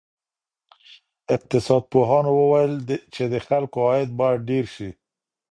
اقتصاد 1.35 1.83
پوهانو 1.91 2.31
وویل 2.39 2.73
چې 3.13 3.23
د 3.33 3.35
خلکو 3.47 3.77
عاید 3.87 4.09
باید 4.19 4.39
ډېر 4.49 4.65
سي. 4.75 4.89